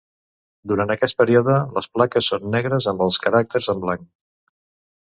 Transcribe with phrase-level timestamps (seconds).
[0.71, 4.13] Durant aquest període les plaques són negres amb els caràcters en blanc.